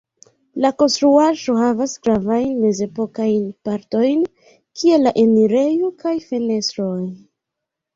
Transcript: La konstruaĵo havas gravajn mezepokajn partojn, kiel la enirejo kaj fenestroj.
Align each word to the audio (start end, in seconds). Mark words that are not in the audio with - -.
La 0.63 0.69
konstruaĵo 0.83 1.55
havas 1.57 1.93
gravajn 2.07 2.57
mezepokajn 2.65 3.45
partojn, 3.71 4.27
kiel 4.59 5.09
la 5.11 5.17
enirejo 5.29 5.97
kaj 6.05 6.21
fenestroj. 6.31 6.95